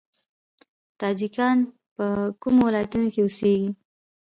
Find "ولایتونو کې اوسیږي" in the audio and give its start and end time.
2.67-3.69